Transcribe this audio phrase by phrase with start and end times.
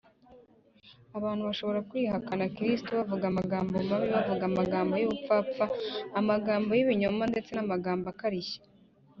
[1.17, 5.65] abantu bashobora kwihakana kristo bavuga amagambo mabi, bavuga amagambo y’ubupfapfa,
[6.19, 8.59] amagambo y’ibinyoma ndetse n’amagambo akarishye